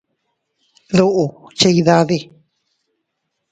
[0.97, 1.25] ¿Duʼu
[1.59, 2.17] chidade?